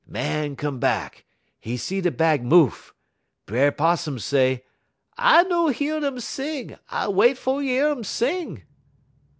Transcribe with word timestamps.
Màn 0.09 0.55
come 0.57 0.79
bahk. 0.79 1.25
'E 1.63 1.77
see 1.77 2.01
da 2.01 2.09
bag 2.09 2.43
moof. 2.43 2.91
B'er 3.45 3.71
'Possum 3.71 4.17
say: 4.17 4.63
"'I 5.19 5.43
no 5.43 5.67
yeddy 5.69 5.99
dem 6.01 6.19
sing. 6.19 6.75
I 6.89 7.07
wait 7.07 7.37
fer 7.37 7.61
yed 7.61 7.85
um 7.85 8.03
sing!' 8.03 8.63